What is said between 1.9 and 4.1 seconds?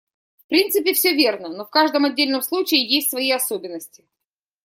отдельном случае есть свои особенности.